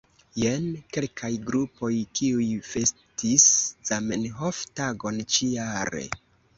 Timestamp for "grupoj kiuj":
1.49-2.49